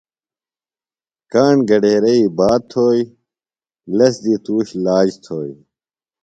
کاݨ 1.31 1.55
گھڈیرئی 1.69 2.23
بات 2.37 2.61
تھوئیۡ، 2.71 3.07
لس 3.97 4.15
دی 4.23 4.35
تُوش 4.45 4.67
لاج 4.83 5.09
تھوئیۡ 5.23 5.55